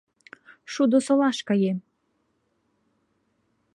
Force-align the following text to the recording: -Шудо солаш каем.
-Шудо 0.73 0.97
солаш 1.07 1.37
каем. 1.47 1.77